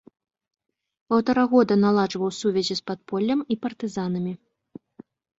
[1.13, 4.33] Паўтара года наладжваў сувязі з падполлем і партызанамі.